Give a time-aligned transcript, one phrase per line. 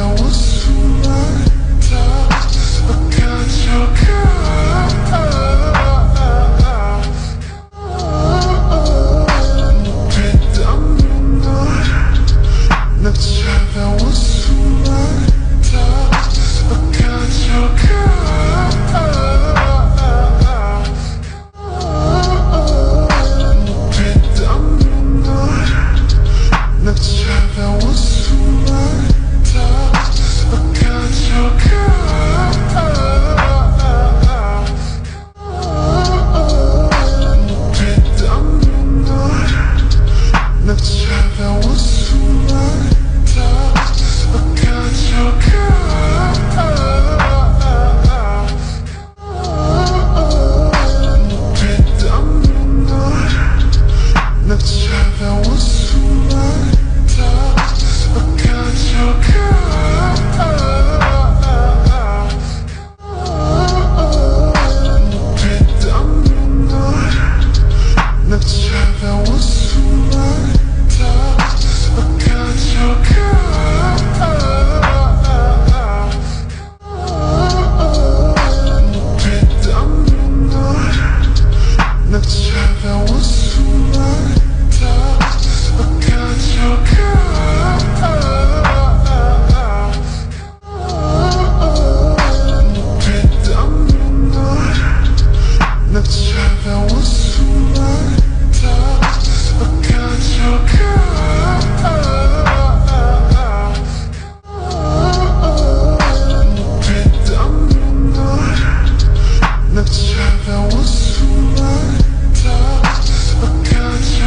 [0.00, 0.66] know what's
[1.06, 1.59] right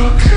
[0.00, 0.29] you